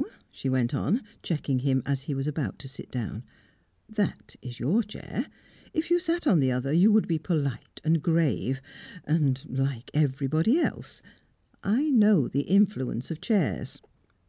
[0.00, 3.24] "No," she went on, checking him as he was about to sit down,
[3.88, 5.26] "that is your chair.
[5.74, 8.60] If you sat on the other, you would be polite and grave
[9.02, 11.02] and like everybody else;
[11.64, 13.82] I know the influence of chairs.